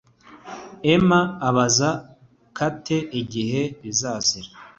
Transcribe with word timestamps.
emma 0.93 1.19
abaza 1.47 1.89
kate 2.57 2.97
igihe 3.21 3.61
bazazira 3.81 4.49